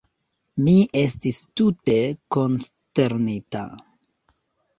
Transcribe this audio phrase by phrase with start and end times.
[0.67, 0.71] Mi
[1.01, 1.99] estis tute
[2.37, 3.63] konsternita.